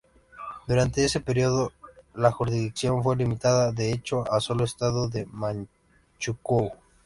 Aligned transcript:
Durante 0.67 1.05
ese 1.05 1.19
período 1.19 1.73
la 2.15 2.31
jurisdicción 2.31 3.03
fue 3.03 3.15
limitada 3.15 3.71
de 3.71 3.91
hecho 3.91 4.23
a 4.33 4.39
solo 4.39 4.63
estado 4.63 5.07
de 5.09 5.27
Manchukuo. 5.27 6.71